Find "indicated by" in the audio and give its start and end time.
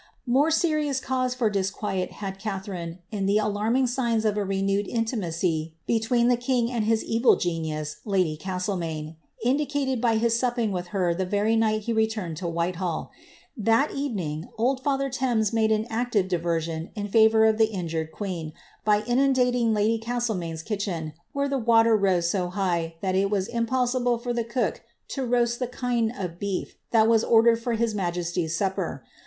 9.45-10.15